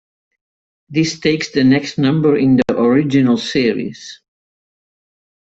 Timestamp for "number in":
1.99-2.55